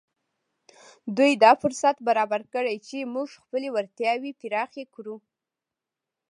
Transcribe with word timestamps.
دوی 1.17 1.31
دا 1.43 1.51
فرصت 1.61 1.95
برابر 2.07 2.41
کړی 2.53 2.75
چې 2.87 3.11
موږ 3.13 3.29
خپلې 3.43 3.67
وړتیاوې 3.71 4.31
پراخې 4.41 4.83
کړو 4.95 5.15